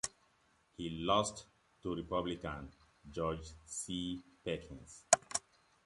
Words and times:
He 0.77 0.89
lost 0.89 1.45
to 1.83 1.93
Republican 1.93 2.71
George 3.11 3.51
C. 3.67 4.19
Perkins. 4.43 5.03